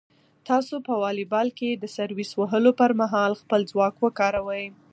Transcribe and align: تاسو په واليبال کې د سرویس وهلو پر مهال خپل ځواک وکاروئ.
تاسو 0.47 0.75
په 0.87 0.93
واليبال 1.03 1.47
کې 1.57 1.69
د 1.75 1.85
سرویس 1.97 2.31
وهلو 2.35 2.71
پر 2.79 2.91
مهال 3.01 3.31
خپل 3.41 3.61
ځواک 3.71 3.95
وکاروئ. 4.03 4.65